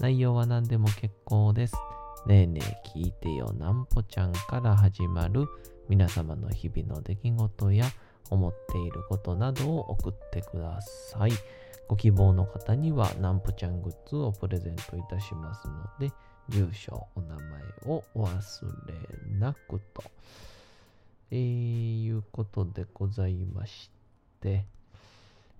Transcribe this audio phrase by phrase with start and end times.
[0.00, 1.74] 内容は何でも結構です。
[2.26, 5.46] ねえねえ聞いてよなんぽちゃんから始まる
[5.88, 7.84] 皆様の日々の出来事や
[8.30, 11.32] 思っていることなどを送ってください。
[11.86, 16.14] ご希望の方にはなんぽちゃんグッズをプレゼントいたしますので、
[16.48, 18.38] 住所、お名前をお忘
[18.86, 20.02] れなくと。
[21.30, 23.90] えー、いうことでございまし
[24.40, 24.64] て、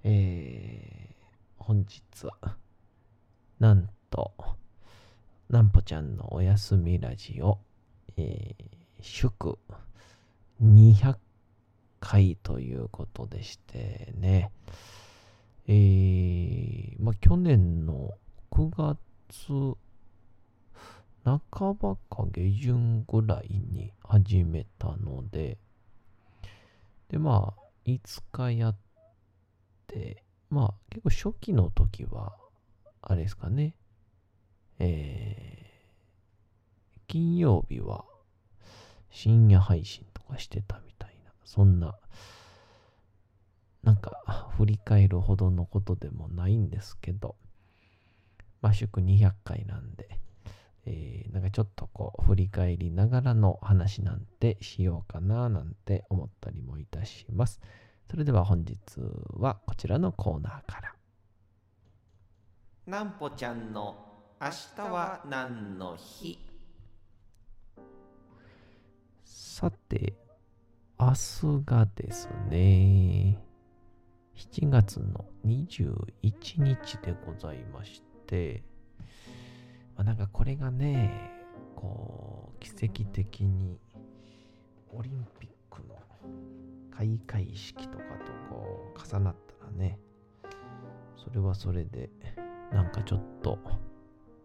[0.02, 2.56] えー、本日は、
[3.60, 4.32] なんと、
[5.50, 7.58] なんぽちゃんのおやすみラジオ、
[8.16, 8.64] えー、
[9.02, 9.58] 祝
[10.62, 11.16] 200
[12.00, 14.50] 回ということでしてね、
[15.66, 18.14] えー、まあ、去年の
[18.50, 19.76] 9月
[21.22, 25.58] 半ばか下旬ぐらいに始めたので、
[27.10, 28.76] で、まあ、5日やっ
[29.86, 32.39] て、まあ、結構初期の時は、
[33.02, 33.74] あれですかね、
[34.78, 38.04] えー、金曜日は
[39.10, 41.96] 深夜配信とかしてたみたいな、そんな、
[43.82, 47.36] なんか振り返るほどのことでもないんですけど、
[48.60, 50.20] まあ祝200回なんで、
[50.86, 57.60] えー、なんかちょっとこう振り返りながらの話なんてしようかななんて思ったりもいたします。
[58.10, 58.78] それでは本日
[59.34, 60.99] はこちらのコーナーから。
[62.86, 63.94] なんぽちゃんの
[64.40, 66.38] 明日は何の日？
[69.22, 70.14] さて、
[70.98, 71.16] 明日
[71.66, 73.38] がですね、
[74.34, 75.92] 7月の21
[76.56, 78.62] 日でございまして、
[79.94, 81.30] まあ、なんかこれがね、
[81.76, 83.78] こう、奇跡的に
[84.90, 85.96] オリンピックの
[86.90, 89.98] 開会式とかとこう重なったらね、
[91.22, 92.08] それはそれで、
[92.72, 93.58] なんかちょっと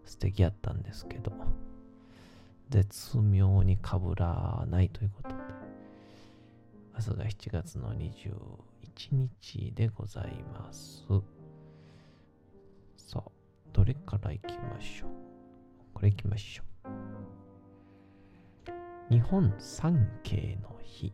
[0.04, 1.32] 素敵やったんですけど、
[2.70, 5.36] 絶妙にかぶらないということで、
[6.96, 8.18] 明日が7月の21
[9.12, 11.06] 日でございます。
[12.98, 13.32] さあ、
[13.72, 15.10] どれからいきましょう？
[15.94, 16.64] これいきましょ
[19.10, 19.14] う。
[19.14, 21.14] 日本三景の日。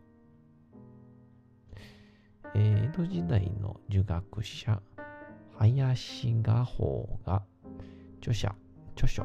[2.54, 4.82] えー江戸時代の儒学者、
[5.62, 7.44] 林画法が
[8.20, 8.52] 著者、
[8.96, 9.22] 著書、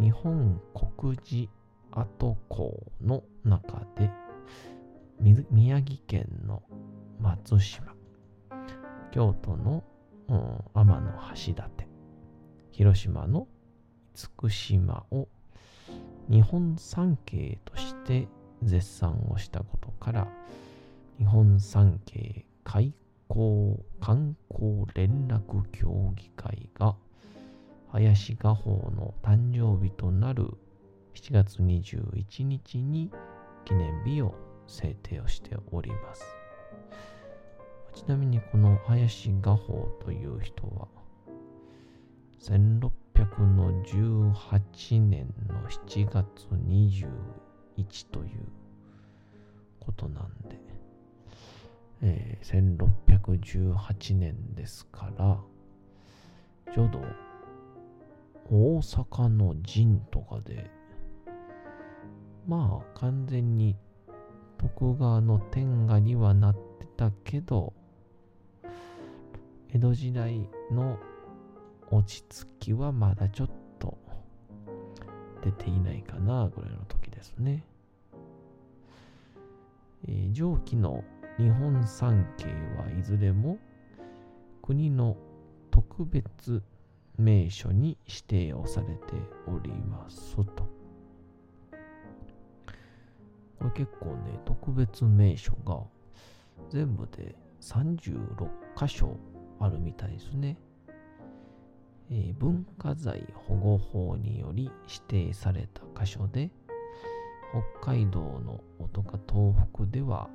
[0.00, 0.58] 日本
[0.96, 1.50] 国寺
[1.92, 4.10] 跡港の中で、
[5.50, 6.62] 宮城県の
[7.20, 7.94] 松島、
[9.12, 9.84] 京都の、
[10.28, 11.02] うん天
[11.34, 11.62] 橋立、
[12.72, 13.46] 広島の
[14.40, 15.28] 厳島を
[16.30, 18.28] 日本三景として
[18.62, 20.28] 絶賛をしたことから、
[21.18, 22.94] 日本三景開
[23.34, 26.94] 港観光連絡協議会が
[27.88, 30.50] 林画法の誕生日となる
[31.14, 33.10] 7月21日に
[33.64, 34.36] 記念日を
[34.68, 36.24] 制定をしております。
[37.92, 40.86] ちなみにこの林画法という人は
[42.40, 47.08] 1618年の7月21
[48.12, 48.28] という
[49.80, 50.73] ことなんで、
[52.06, 52.44] えー
[53.56, 55.40] 1618年ですから、
[56.74, 57.00] ちょうど
[58.50, 60.70] 大阪の陣とかで、
[62.46, 63.74] まあ完全に
[64.58, 67.72] 徳川の天下にはなってたけど、
[69.72, 70.98] 江戸時代の
[71.90, 73.96] 落ち着きはまだちょっと
[75.42, 77.64] 出ていないかなぐらいの時ですね。
[80.06, 81.02] えー上記の
[81.38, 82.46] 日本三景
[82.78, 83.58] はいずれも
[84.62, 85.16] 国の
[85.70, 86.62] 特別
[87.18, 89.14] 名所に指定をされて
[89.46, 90.44] おりますと。
[93.58, 95.80] これ結構ね、特別名所が
[96.70, 99.16] 全部で36箇所
[99.58, 100.56] あるみたいですね。
[102.10, 106.50] えー文化財保護法により指定された箇所で、
[107.80, 110.28] 北海道の音か東北では、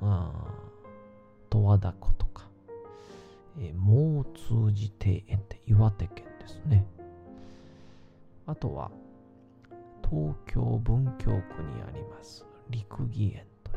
[0.00, 2.48] 十和田湖とか、
[3.58, 6.86] えー、毛通寺庭園って岩手県ですね。
[8.46, 8.90] あとは、
[10.08, 13.72] 東京文京区にあります、陸義園と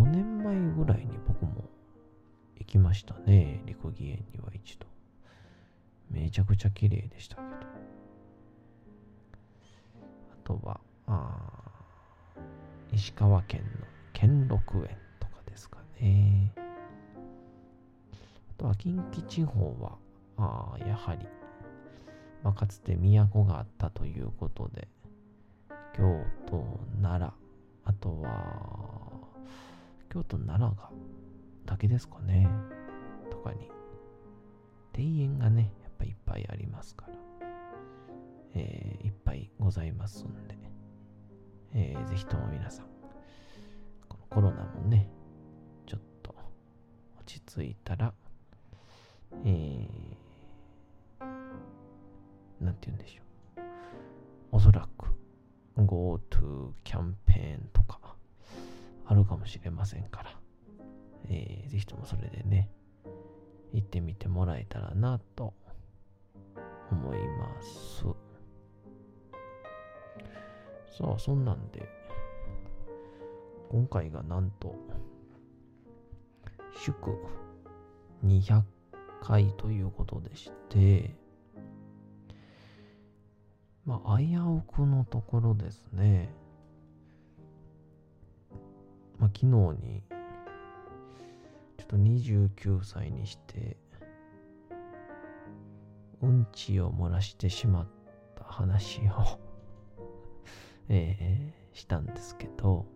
[0.00, 0.06] いう。
[0.06, 1.64] 4年前ぐらいに僕も
[2.58, 4.86] 行きましたね、陸義園には一度。
[6.10, 7.48] めちゃくちゃ綺麗でしたけど。
[7.48, 7.54] あ
[10.44, 11.54] とは、あ
[12.92, 13.93] 石川県の
[14.24, 16.50] 兼六園とかですかね。
[16.56, 16.60] あ
[18.56, 19.98] とは近畿地方は、
[20.38, 21.26] あやはり、
[22.42, 24.88] まあ、かつて都があったということで、
[25.94, 27.34] 京都、奈良、
[27.84, 29.12] あとは、
[30.08, 30.90] 京都、奈良が、
[31.66, 32.48] だけですかね。
[33.30, 33.70] とかに、
[34.96, 37.12] 庭園がね、やっぱいっぱいありますから、
[38.54, 40.56] えーいっぱいございますんで、
[41.74, 42.93] えーぜひとも皆さん、
[44.34, 45.08] コロナもね、
[45.86, 46.34] ちょっと
[47.20, 48.12] 落ち着いたら、
[49.44, 50.14] えー
[52.60, 53.22] なんて言うんでしょ
[53.60, 53.64] う。
[54.52, 55.06] おそらく
[55.76, 58.00] GoTo キャンペーンとか
[59.06, 60.30] あるかもしれませんから、
[61.28, 62.70] えーぜひともそれでね、
[63.72, 65.54] 行ってみてもらえたらなと
[66.90, 68.04] 思います。
[70.98, 71.88] さあ、そんなんで、
[73.74, 74.72] 今回がなんと、
[76.76, 77.18] 祝
[78.24, 78.62] 200
[79.20, 81.16] 回ということでして、
[83.84, 86.32] まあ、危うくのところですね。
[89.18, 90.04] まあ、昨日に、
[91.76, 93.76] ちょっと29歳にして、
[96.22, 97.86] うんちを漏らしてしまっ
[98.36, 99.40] た話を
[100.88, 102.86] えーしたんですけど、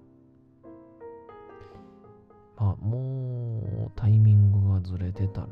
[2.77, 5.49] もうタイミングがずれてたら、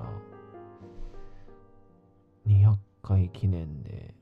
[2.47, 4.15] 200回記念で、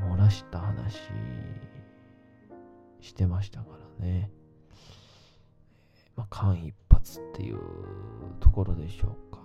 [0.00, 1.00] 漏らした話
[3.00, 4.30] してましたからね。
[6.16, 7.58] まあ、間一髪っていう
[8.40, 9.40] ところでしょうか。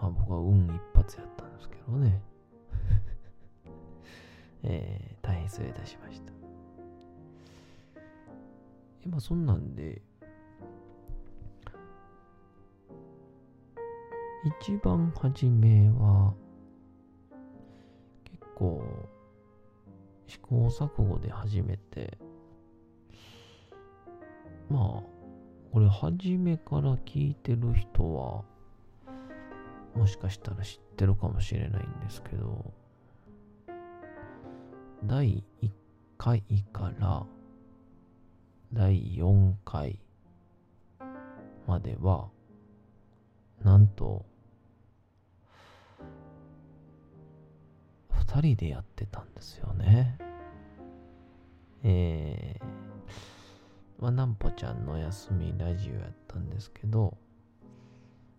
[0.00, 2.22] まあ僕は運一発やったんですけどね。
[4.62, 6.37] えー、大変失礼いたしました。
[9.04, 10.02] えまあそんなんで、
[14.62, 16.34] 一番初めは、
[18.24, 18.82] 結構、
[20.26, 22.18] 試行錯誤で始めて、
[24.70, 25.02] まあ、
[25.72, 28.44] これ初めから聞いてる人は、
[29.94, 32.72] もしかしたら知ってるかもしれないんですけど、
[35.04, 35.70] 第1
[36.16, 36.42] 回
[36.72, 37.26] から
[38.72, 39.98] 第4回
[41.66, 42.28] までは、
[43.62, 44.26] なんと、
[48.10, 50.18] 2人でやってたんですよね。
[51.82, 52.64] えー、
[54.02, 57.16] まあ、なんぽちゃんの休みラジオやったんですけど、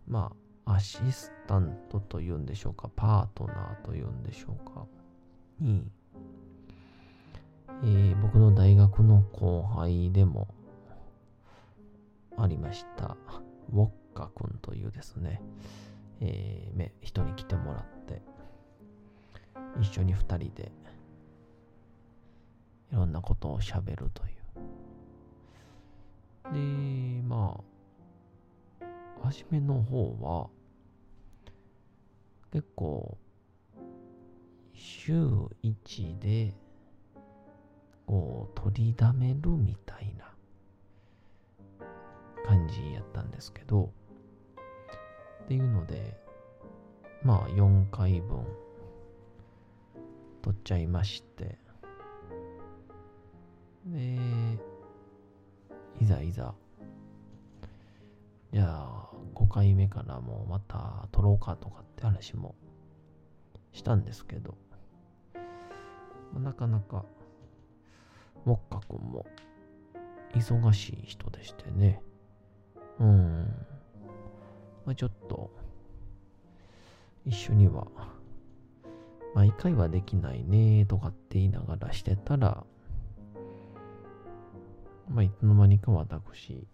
[0.08, 0.32] ま
[0.66, 4.86] あ、アシスタントというんでしょうか、パートナーというんでしょうか、
[5.60, 5.92] に、
[7.84, 10.48] えー僕の大学の後輩でも
[12.38, 13.18] ありました、
[13.72, 15.42] ウォッカ君というですね、
[16.22, 18.22] えー人に来てもらって、
[19.80, 20.72] 一緒に二人で。
[22.92, 24.28] いろんなことを喋るとい
[26.52, 26.54] う。
[26.54, 27.62] で、ま
[28.82, 28.86] あ、
[29.24, 30.50] 初めの方は、
[32.52, 33.18] 結構、
[34.74, 35.14] 週
[35.62, 36.54] 一で、
[38.10, 40.34] こう、取りだめるみたいな
[42.44, 43.92] 感じやったんですけど、
[45.44, 46.20] っていうので、
[47.24, 48.44] まあ、4回分、
[50.42, 51.60] 取っちゃいまして、
[53.86, 54.18] で、
[56.02, 56.56] いざいざ、
[58.52, 62.56] じゃあ5回目からもまた撮ろうかとかって話も
[63.72, 64.58] したんですけど、
[66.34, 67.06] なかなか、
[68.46, 69.26] ウォッカ君も
[70.34, 72.02] 忙しい人でしてね、
[73.00, 73.42] うん、
[74.86, 75.50] まあ、ちょっと、
[77.26, 77.88] 一緒には
[79.36, 82.64] 毎回はできないねとかって言いながらしてたら、
[85.10, 86.68] まあ、いつの間にか私、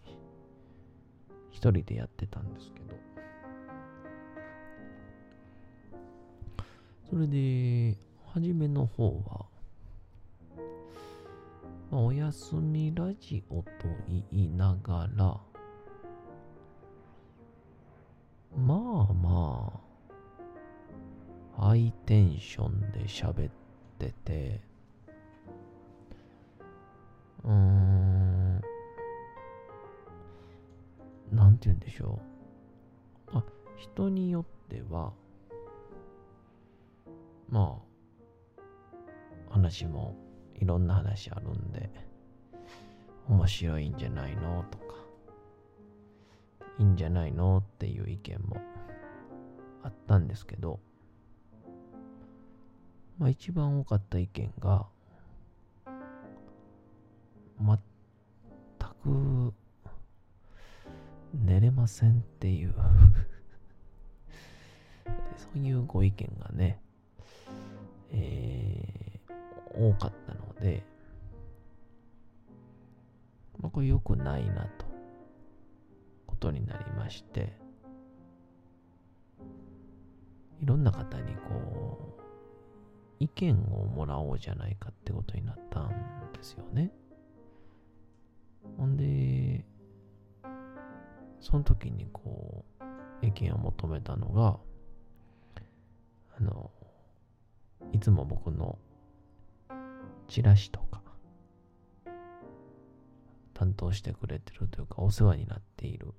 [1.51, 2.85] 一人でやってたんですけど、
[7.09, 7.97] それで、
[8.33, 9.45] 初めの方は、
[11.95, 13.67] まあ、おやすみラジオと
[14.09, 15.39] 言いながら、
[18.57, 19.81] まあま
[21.57, 23.51] あ、ハイテンションで喋っ
[23.97, 24.59] てて、
[27.45, 28.61] うーん、
[31.31, 32.19] なんて言うんでしょ
[33.33, 33.37] う。
[33.37, 33.43] あ、
[33.77, 35.13] 人によっては、
[37.47, 37.79] ま
[39.49, 40.24] あ、話も
[40.55, 41.89] いろんな話あるんで、
[43.27, 44.95] 面白いんじゃないのとか、
[46.79, 48.57] いいんじゃないのっていう意見も
[49.83, 50.79] あったんですけど、
[53.17, 54.87] まあ一番多かった意見が、
[57.59, 57.77] 全
[59.03, 59.53] く
[61.33, 62.75] 寝れませんっていう
[65.37, 66.79] そういうご意見がね、
[68.11, 69.04] えー、
[69.75, 70.83] 多かったので、
[73.59, 74.85] まあ、これ良くないなと、
[76.27, 77.53] ことになりまして、
[80.61, 82.21] いろんな方にこう、
[83.19, 85.89] 意見をもらおうじゃないかってことになったん
[86.33, 86.91] ですよね。
[88.77, 89.65] ほんで、
[91.39, 92.65] その時にこ
[93.21, 94.59] う、意見を求めたのが、
[96.37, 96.71] あの、
[97.93, 98.77] いつも僕の
[100.27, 101.01] チラシとか、
[103.53, 106.13] 担当してくれてるというか、お世話になっている、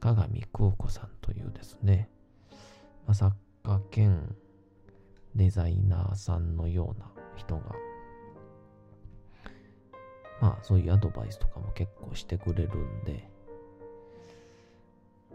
[0.00, 2.08] 鏡空子さんというですね、
[3.06, 4.36] ま、作家兼
[5.34, 7.74] デザイナーさんのような人が、
[10.40, 13.28] まあそういうアドバイスとかも結構してくれるんで、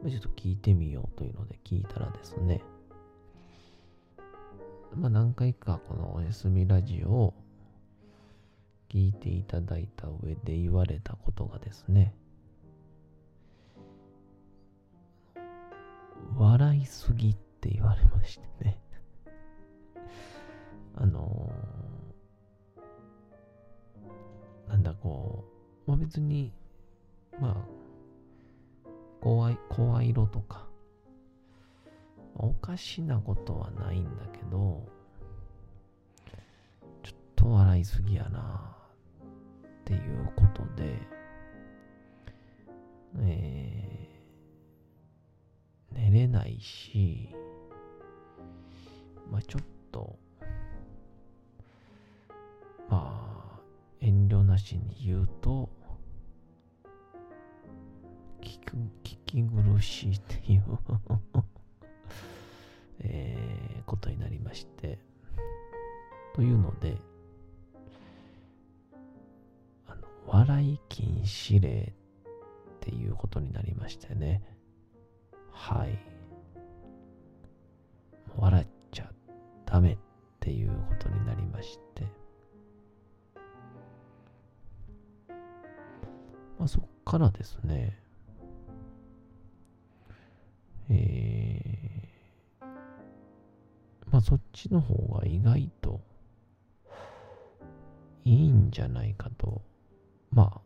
[0.09, 2.61] ちょっと聞いてみようというので聞いたらですね、
[4.95, 7.33] まあ何回かこのおやすみラジオを
[8.89, 12.13] 聞いていただいた上で言われたことがですね、
[16.37, 18.81] 笑いすぎって言われましてね。
[20.95, 25.45] あのー、なんだこ
[25.87, 26.53] う、まあ別に、
[27.39, 27.55] まあ、
[29.21, 30.67] 声声色とか、
[32.43, 34.83] おかしなことはないんだけど、
[37.03, 38.75] ちょっと笑いすぎやな
[39.63, 40.97] っていうことで、
[43.19, 47.29] えー、寝れないし、
[49.31, 50.17] まあちょっと、
[52.89, 53.59] まあ、
[53.99, 55.69] 遠慮なしに言うと、
[58.41, 60.63] 聞く、聞き苦しいっていう、
[63.91, 64.99] ことになりまして、
[66.33, 66.95] というので、
[69.85, 71.93] あの、笑い禁止令っ
[72.79, 74.41] ていうことになりましてね。
[75.51, 75.99] はい。
[78.37, 79.11] 笑っちゃ
[79.65, 79.97] ダメっ
[80.39, 82.05] ていうことになりまして。
[86.57, 87.99] まあ、そっからですね、
[90.89, 91.30] えー、
[94.21, 96.01] そっちの方が意外と
[98.25, 99.61] いいんじゃないかと、
[100.31, 100.61] ま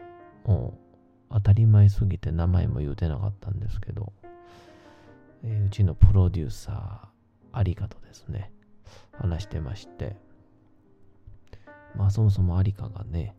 [0.00, 0.74] あ、も
[1.30, 4.12] う当たり前すぎて名前も言うてなかったんですけど、
[5.44, 7.08] えー、うちのプロデューサー、
[7.52, 8.52] ありかとですね、
[9.12, 10.16] 話してまして、
[11.96, 13.36] まあそもそもありかがね、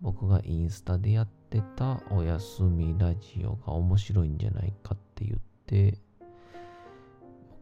[0.00, 5.98] 僕がインスタでやってたおやすみラジオが面白いんじゃないかって言って、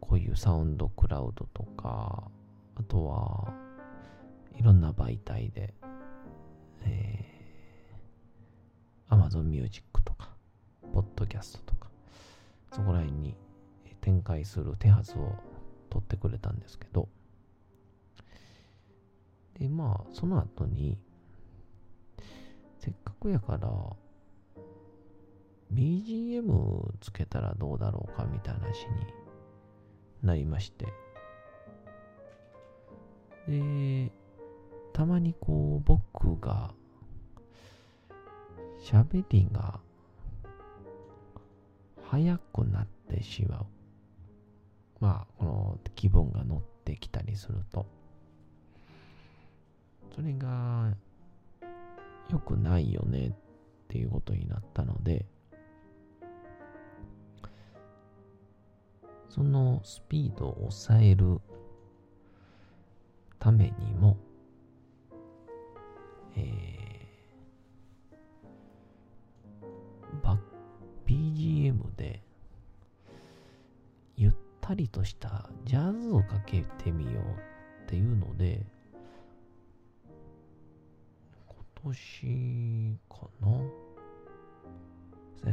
[0.00, 2.30] こういうサウンドクラウドとか、
[2.76, 3.52] あとは
[4.58, 5.74] いろんな媒体で、
[6.84, 10.30] えー、Amazon Music とか、
[10.92, 11.88] ポッドキャストとか、
[12.72, 13.36] そこら辺に
[14.00, 15.34] 展開する手はずを
[15.90, 17.08] 取ってくれたんですけど、
[19.58, 20.98] で、まあ、その後に、
[22.78, 23.70] せっかくやから、
[25.72, 29.17] BGM つけたらどうだろうかみたいな話に
[30.22, 30.86] なりまして。
[33.48, 34.10] で、
[34.92, 36.74] たまにこう僕が
[38.80, 39.80] 喋りが
[42.02, 43.66] 早くなってしまう。
[45.00, 47.86] まあ、この気分が乗ってきたりすると、
[50.14, 50.92] それが
[52.30, 53.32] 良くないよねっ
[53.88, 55.26] ていうことになったので、
[59.28, 61.40] そのスピードを抑える
[63.38, 64.16] ためにも、
[66.34, 70.38] えー、バ
[71.06, 72.22] BGM で
[74.16, 77.24] ゆったりとしたジャズをかけてみよう
[77.84, 78.66] っていうので、
[81.46, 83.48] 今年かな？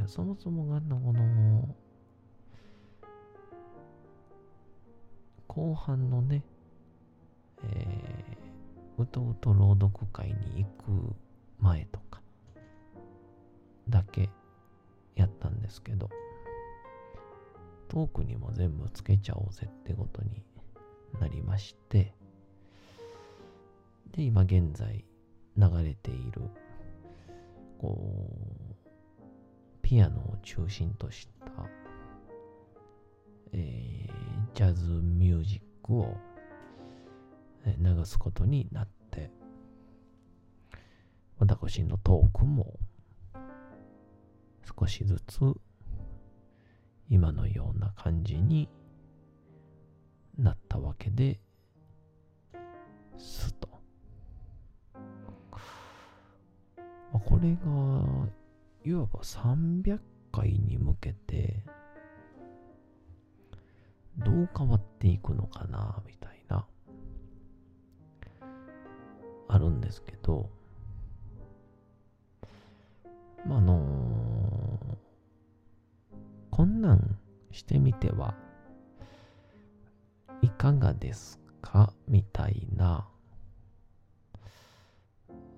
[0.07, 1.75] そもそもがのこの
[5.47, 6.43] 後半のね、
[7.63, 11.15] えー、うとうと朗読会に行く
[11.59, 12.21] 前とか
[13.89, 14.29] だけ
[15.15, 16.09] やったんですけど、
[17.87, 20.43] トークにも全部つけちゃおうぜってことに
[21.19, 22.13] なりまして、
[24.11, 25.05] で、今現在
[25.57, 26.41] 流れている、
[27.77, 28.29] こ
[28.71, 28.75] う、
[29.81, 31.51] ピアノを中心とした、
[33.53, 34.24] えー、
[34.55, 36.15] ジャズミュージックを
[37.65, 39.29] 流すことになって、
[41.37, 42.79] 私のトークも
[44.79, 45.39] 少しずつ
[47.09, 48.69] 今のような感じに
[50.37, 51.41] なったわけで
[53.17, 53.67] すと。
[57.11, 58.29] これが
[58.85, 59.99] いわば300
[60.31, 61.65] 回に向けて
[64.17, 66.65] どう変わっていくのかなみたいな
[69.47, 70.49] あるんですけど
[73.45, 74.79] まああの
[76.49, 77.17] こんなん
[77.51, 78.33] してみては
[80.41, 83.07] いかがですかみたいな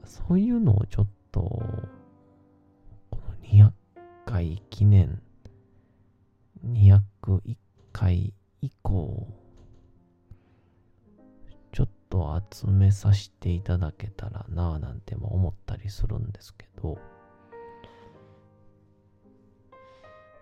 [0.04, 1.62] そういうのをちょっとこ
[3.12, 3.72] の200
[4.26, 5.22] 回記念
[6.65, 7.02] 201
[7.91, 9.28] 回以降
[11.72, 16.98] ちょっと集めさせていただけたらなぁなんて思ったりするんですけど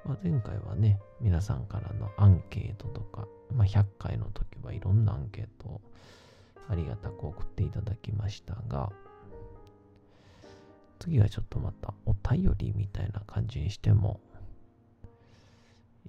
[0.06, 5.82] まあ、前回はね、皆さんからのアンケートとか、まあ、100回の時はいろんなアンケートを
[6.70, 8.92] ありがたく送っていただきましたが、
[11.00, 14.20] 次はちょっとまたお便りみたいな感じにしても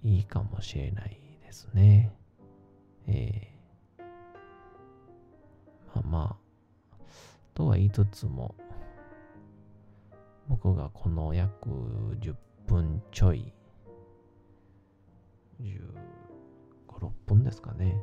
[0.02, 2.12] いいかもしれないですね。
[3.06, 4.02] えー、
[5.94, 6.36] まあま
[6.92, 6.96] あ、
[7.54, 8.56] とは言いつつも、
[10.48, 11.70] 僕がこの約
[12.20, 12.34] 10
[12.66, 13.52] 分ちょい
[15.60, 15.78] 15、
[16.98, 17.96] 6分ですかね。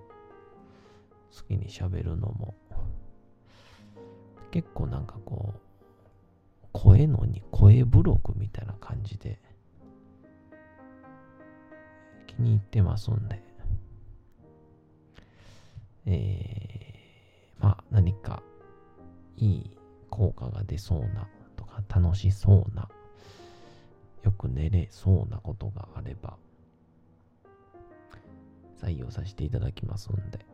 [1.35, 2.55] 好きに喋るのも、
[4.51, 5.59] 結構なんかこう、
[6.71, 9.39] 声のに声ブログみたいな感じで、
[12.37, 13.41] 気に入ってますんで、
[16.05, 18.41] えー、まあ何か
[19.37, 19.71] いい
[20.09, 22.89] 効果が出そうなとか楽しそうな、
[24.23, 26.37] よく寝れそうなことがあれば、
[28.81, 30.45] 採用させていただきますんで、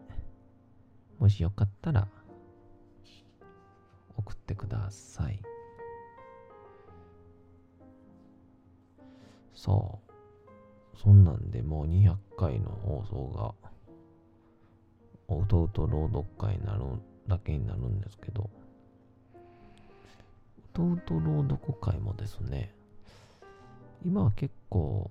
[1.17, 2.07] もしよかったら
[4.17, 5.41] 送ってください。
[9.53, 10.08] さあ、
[11.01, 13.69] そんなんでもう200回の放送が、
[15.29, 16.83] おうとうと朗読会になる
[17.27, 18.49] だけになるんですけど、
[19.43, 22.73] うとうと朗読会もですね、
[24.03, 25.09] 今は結構、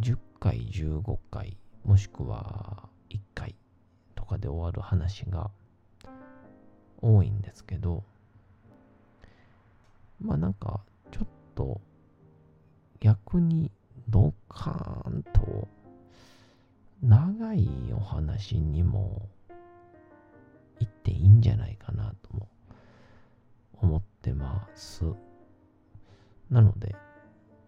[0.00, 3.56] 10回、15回、もしくは1回
[4.14, 5.50] とかで終わる話が
[7.02, 8.04] 多いんですけど、
[10.20, 11.80] まあなんか、ちょっと
[13.00, 13.72] 逆に
[14.08, 15.68] ドカーンと
[17.02, 19.28] 長いお話にも
[20.78, 22.48] 言っていいんじゃないかなとも
[23.80, 25.04] 思ってます。
[26.50, 26.96] なので、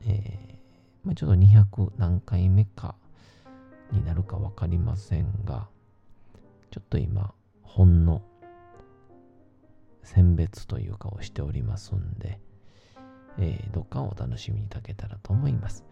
[0.02, 2.94] えー、まあ、ちょっと200何回目か
[3.92, 5.68] になるかわかりませんが、
[6.70, 8.22] ちょっと今、ほんの
[10.02, 12.40] 選別というかをしておりますんで、
[13.38, 15.84] えー、どっかをお楽しみいただけたらと思います。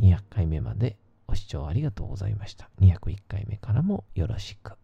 [0.00, 2.70] 200回目までご視聴ありがとうございました。
[2.80, 4.76] 201回目からもよろしく。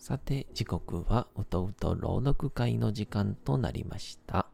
[0.00, 4.47] さて時刻はうとうと朗読会の時間となりました。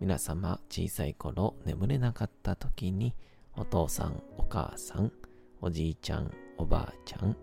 [0.00, 3.14] 皆様、小さい頃眠れなかった時に、
[3.54, 5.12] お父さん、お母さん、
[5.60, 7.36] おじいちゃん、おばあちゃん、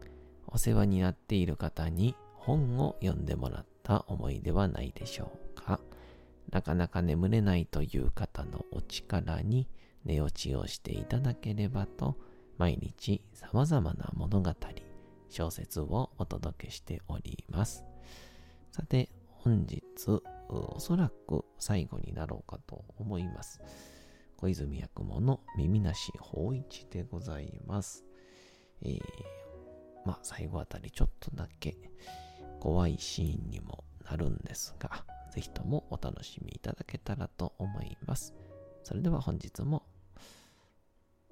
[0.47, 5.79] お世話になっている方に本を読んでもらった思いではないでしょうか？
[6.49, 9.67] なかなか眠れないという方のお力に
[10.03, 12.17] 寝落ちをしていただければと、
[12.57, 14.51] 毎日様々な物語、
[15.29, 17.83] 小説をお届けしております。
[18.71, 19.83] さて、本日、
[20.49, 23.61] おそらく最後になろうかと思います。
[24.37, 28.05] 小泉役もの耳なし法一でございます。
[28.81, 28.99] えー、
[30.05, 31.75] まあ、最後あたりちょっとだけ
[32.59, 38.33] 怖いシーンにもなるんですが、ぜひともお楽しみいただけたらと思います。
[38.83, 39.83] それでは本日も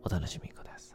[0.03, 0.94] お楽しみくださ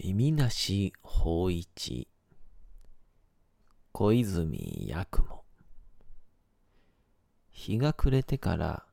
[0.00, 2.06] 耳なし法一
[3.90, 5.42] 小泉八雲
[7.50, 8.84] 日が暮れてから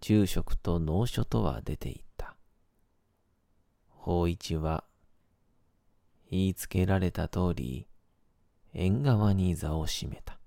[0.00, 2.34] 住職と農書とは出ていった。
[3.86, 4.82] 法一は
[6.28, 7.86] 言いつけられた通り
[8.74, 10.40] 縁側に座を占めた。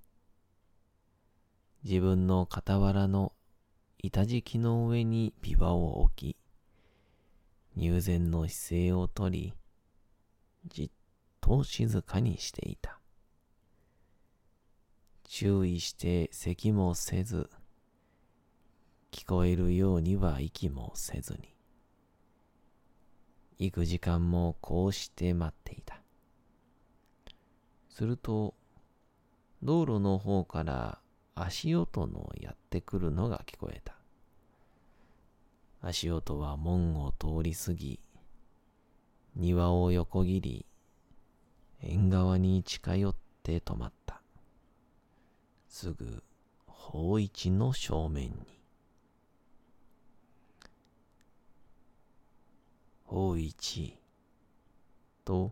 [1.85, 3.31] 自分の傍らの
[3.99, 6.37] 板敷きの上に琵琶を置き、
[7.75, 9.53] 入禅の姿勢をとり、
[10.67, 10.91] じっ
[11.41, 12.99] と静かにしていた。
[15.23, 17.49] 注意して咳もせず、
[19.11, 21.55] 聞こえるようには息もせずに、
[23.57, 25.99] 行く時間もこうして待っていた。
[27.89, 28.53] すると、
[29.63, 30.99] 道路の方から
[31.33, 33.95] 足音のやってくるのが聞こえた。
[35.85, 37.99] 足音は門を通り過ぎ、
[39.35, 40.65] 庭を横切り、
[41.81, 44.21] 縁側に近寄って止まった。
[45.67, 46.23] すぐ、
[46.67, 48.61] 法一の正面に。
[53.03, 53.99] 法一、
[55.25, 55.51] と、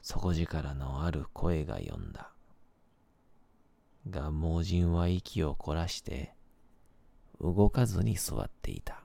[0.00, 2.32] 底力のある声が呼んだ。
[4.08, 6.34] が、盲人は息を凝らして、
[7.42, 9.02] 動かずに座っていた。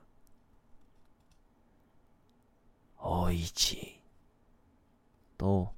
[2.98, 4.00] おいち、
[5.36, 5.72] と、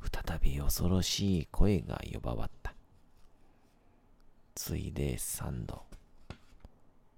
[0.00, 2.74] 再び恐ろしい声が呼ばわった。
[4.54, 5.84] ついで三度、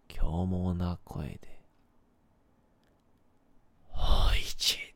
[0.07, 1.61] 凶猛な声で、
[3.91, 4.95] おいち。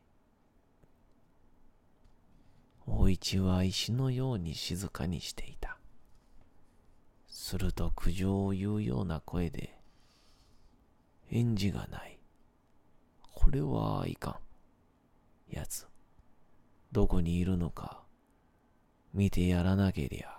[2.85, 5.77] おいちは石のように静かにしていた。
[7.43, 9.77] すると苦情を言うような声で、
[11.27, 12.17] 返事がない。
[13.33, 14.39] これはいか
[15.51, 15.53] ん。
[15.53, 15.85] やつ、
[16.93, 18.01] どこにいるのか、
[19.13, 20.33] 見てやらなけりゃ。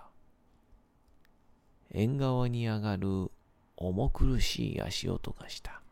[1.91, 3.29] 縁側に上がる
[3.77, 5.83] 重苦しい足音がした。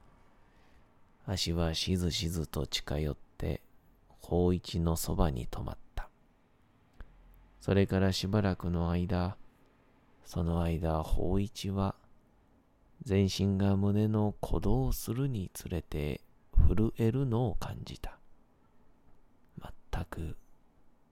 [1.28, 3.62] 足はしずしずと近寄って、
[4.08, 6.10] 法一のそばに止まった。
[7.62, 9.38] それからしばらくの間、
[10.26, 11.96] その間、法一は、
[13.04, 16.22] 全身が胸の鼓動するにつれて
[16.54, 18.18] 震えるのを感じた。
[19.92, 20.38] 全く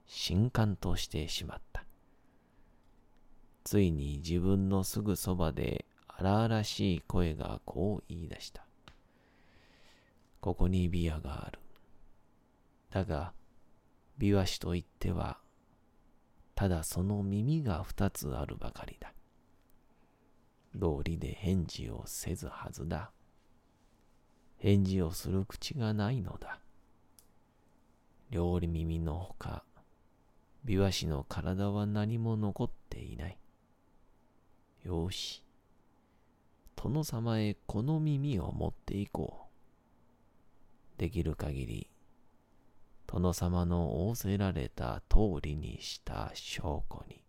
[0.08, 1.86] 震撼としてしまった。
[3.64, 8.66] ついに自分のすぐそばで荒々しい声がこう言い出した。
[10.40, 11.60] ここにビアがある。
[12.90, 13.34] だが、
[14.18, 15.38] ビワシといっては
[16.56, 19.14] ただその耳が二つあるばかりだ。
[20.76, 23.12] 道理で返事をせずはずだ。
[24.58, 26.60] 返事をする口がないのだ。
[28.30, 29.64] 料理耳のほか、
[30.64, 33.38] 美和氏の体は何も残っていない。
[34.84, 35.44] よし。
[36.76, 39.48] 殿様へこの耳を持っていこ
[40.98, 41.00] う。
[41.00, 41.91] できる限り
[43.12, 47.22] 殿様の仰せられた通りにした証拠に。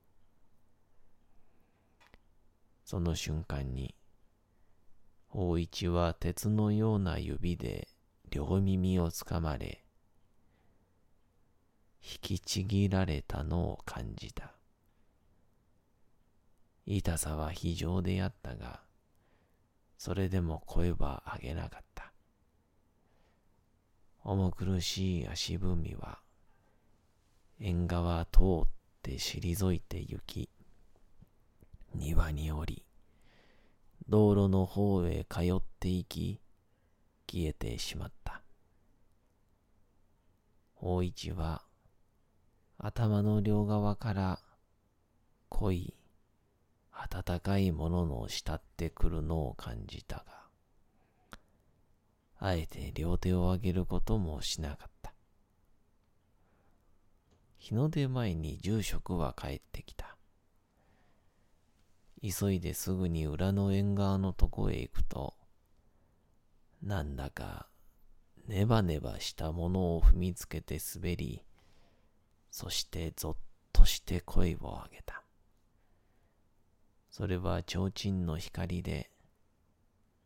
[2.84, 3.96] その瞬間に、
[5.30, 7.88] 大一は鉄のような指で
[8.30, 9.82] 両耳をつかまれ、
[12.00, 14.52] 引きちぎられたのを感じた。
[16.86, 18.82] 痛さは非常であったが、
[19.98, 22.11] それでも声は上げなかった。
[24.24, 26.20] 重苦しい足踏みは、
[27.60, 28.68] 縁側通っ
[29.02, 30.48] て退いて行き、
[31.94, 32.84] 庭に降り、
[34.08, 36.40] 道路の方へ通って行き、
[37.30, 38.42] 消えてしまった。
[40.76, 41.62] 大一は
[42.78, 44.40] 頭の両側から
[45.48, 45.94] 濃い
[47.10, 50.41] 暖かいものの慕ってくるのを感じたが、
[52.44, 55.14] あえて両手を上げることもしなかった。
[57.56, 60.16] 日の出前に住職は帰ってきた。
[62.20, 65.34] 急いですぐに裏の縁側のとこへ行くと、
[66.82, 67.68] なんだか
[68.48, 71.44] ネバネバしたものを踏みつけて滑り、
[72.50, 75.22] そしてぞっとして声を上げた。
[77.08, 79.12] それは提灯の光で、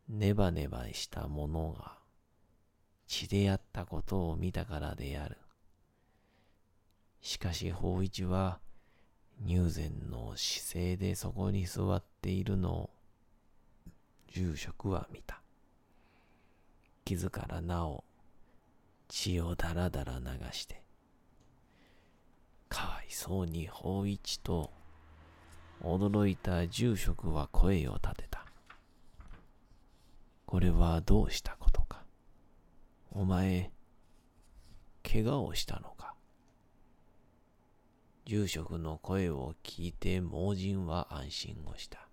[0.09, 1.96] ネバネバしたものが
[3.07, 5.37] 血であったことを見たからである。
[7.21, 8.59] しかし法一は
[9.41, 12.89] 入禅の姿勢でそこに座っているのを
[14.33, 15.41] 住職は見た。
[17.05, 18.03] 傷からなお
[19.07, 20.83] 血をだらだら流して、
[22.67, 24.71] かわいそうに法一と
[25.81, 28.45] 驚いた住職は声を立てた。
[30.45, 31.76] これはどうしたこと？
[33.11, 33.71] お前、
[35.03, 36.13] 怪我をしたのか？
[38.25, 42.07] 住職の声を聞いて盲人は安心をした。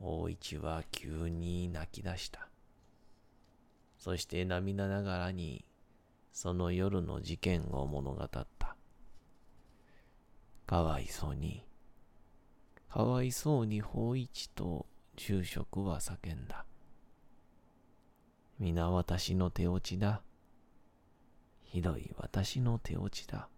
[0.00, 2.48] 大一は急に泣き出した。
[3.98, 5.64] そして涙ながらに
[6.32, 8.76] その夜の事件を物語った。
[10.66, 11.64] かわいそうに、
[12.90, 16.66] かわいそうに法一と住職は叫んだ。
[18.60, 20.22] 皆私の手落ちだ。
[21.62, 23.48] ひどい私の手落ちだ。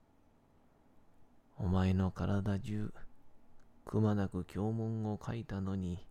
[1.58, 2.94] お前の体中、
[3.84, 6.06] くまなく経文を書いたのに、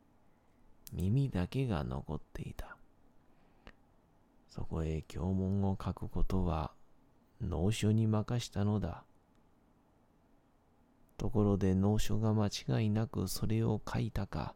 [0.93, 2.77] 耳だけが残っていた。
[4.49, 6.71] そこへ経文を書くことは
[7.41, 9.03] 脳書に任したのだ。
[11.17, 14.53] ところで脳書が間違いなくそれを書いたか、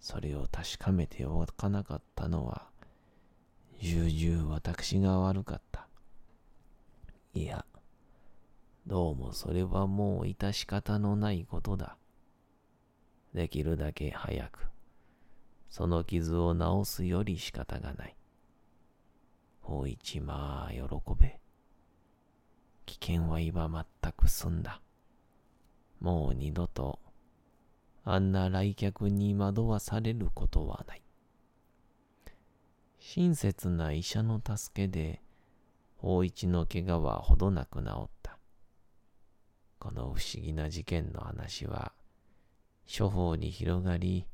[0.00, 2.66] それを確かめておかなかったのは、
[3.80, 5.86] 重々私が悪かった。
[7.34, 7.64] いや、
[8.86, 11.96] どうもそれはもう致し方のないことだ。
[13.34, 14.66] できるだけ早く、
[15.68, 18.16] その傷を治すより仕方がない。
[19.62, 20.80] 大一まあ喜
[21.20, 21.38] べ。
[22.86, 23.68] 危険は今
[24.02, 24.80] 全く済んだ。
[26.00, 26.98] もう二度と、
[28.04, 31.02] あんな来客に惑わされることはない。
[33.08, 35.22] 親切な医者の助けで、
[36.02, 38.36] 大一の怪我はほどなく治った。
[39.78, 41.92] この不思議な事件の話は、
[42.86, 44.26] 処方に広がり、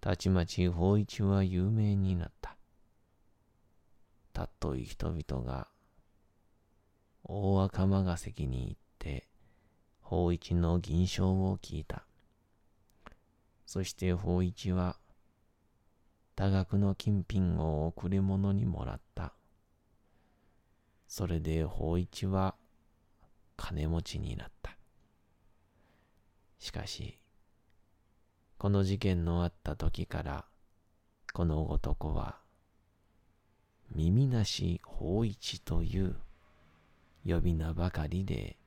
[0.00, 2.56] たちまち法一は有名になった。
[4.32, 5.66] たっとい人々が
[7.24, 9.26] 大赤間が関に行って
[10.00, 12.06] 法一の銀賞を聞いた。
[13.66, 14.96] そして法一は
[16.36, 19.32] 多額の金品を贈り物にもらった。
[21.08, 22.54] それで法一は
[23.56, 24.76] 金持ちになった。
[26.58, 27.18] しかし、
[28.58, 30.44] この事件のあった時から、
[31.32, 32.36] この男は
[33.94, 36.16] 耳なし法一という
[37.26, 38.58] 呼び名ばかりで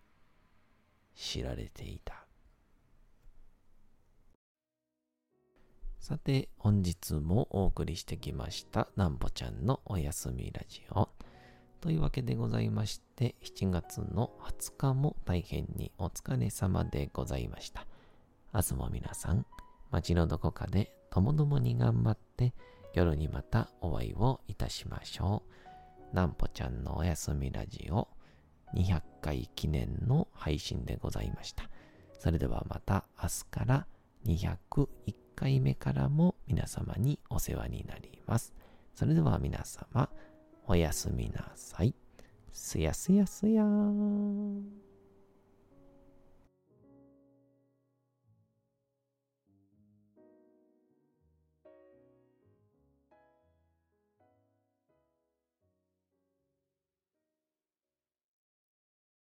[1.16, 2.29] 知られていた。
[6.00, 11.10] さて、本日もお送りしてきました、なんぼちゃんのおやすみラジオ。
[11.82, 17.86] というわけでございまして、7月の20日も大変にお疲れ様でございました。
[18.54, 19.46] 明日も皆さん、
[19.92, 22.54] 街のどこかでともどもに頑張って、
[22.94, 25.44] 夜にまたお会いをいたしましょ
[26.14, 26.16] う。
[26.16, 28.08] なんぽちゃんのおやすみラジオ
[28.74, 31.70] 200回記念の配信でございました。
[32.18, 33.88] それではまた明日から
[34.26, 34.58] 201
[35.40, 38.54] 回目からも皆様にお世話になります。
[38.94, 40.10] それでは皆様、
[40.68, 41.96] おやすみなさい。
[42.52, 44.89] すやすやすやーん。